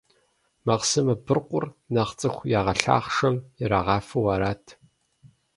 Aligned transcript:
Махъсымэ 0.65 1.15
быркъур 1.25 1.65
нэхъ 1.93 2.13
цӀыху 2.19 2.47
ягъэлъахъшэм 2.59 3.35
ирагъафэу 3.61 4.25
арат. 4.33 4.65